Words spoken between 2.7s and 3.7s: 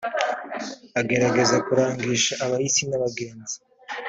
n’abagenzi